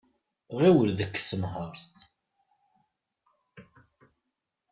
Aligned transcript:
Ɣiwel 0.61 0.89
deg 0.99 1.13
tenhaṛt. 1.29 1.79